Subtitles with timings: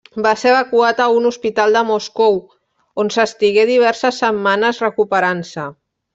[0.25, 2.39] Va ser evacuat a un hospital de Moscou,
[3.05, 5.69] on s'estigué diverses setmanes recuperant-se.